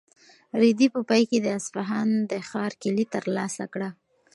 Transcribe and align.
رېدي 0.61 0.87
په 0.95 1.01
پای 1.09 1.23
کې 1.29 1.37
د 1.41 1.47
اصفهان 1.59 2.09
د 2.31 2.33
ښار 2.49 2.71
کیلي 2.81 3.05
ترلاسه 3.13 3.63
کړه. 3.73 3.89